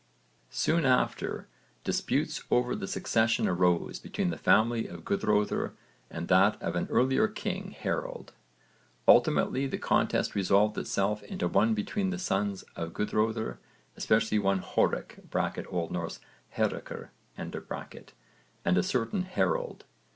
[0.49, 1.47] Soon after
[1.83, 5.73] disputes over the succession arose between the family of Guðröðr
[6.09, 8.33] and that of an earlier king Harold.
[9.07, 13.59] Ultimately the contest resolved itself into one between the sons of Guðröðr,
[13.95, 16.09] especially one Horic (O.N.
[16.57, 17.09] Hárekr)
[18.65, 19.85] and a certain Harold.